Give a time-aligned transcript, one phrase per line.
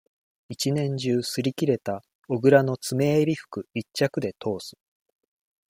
[0.49, 4.75] 一年中、擦り切れた、小倉の詰めえり服、一着でとおす。